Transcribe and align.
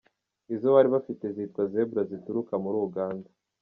Izo 0.53 0.67
bari 0.75 0.89
bafite 0.95 1.25
zitwa 1.35 1.61
Zebra 1.71 2.01
zituruka 2.09 2.53
muri 2.63 2.77
Uganda. 2.87 3.29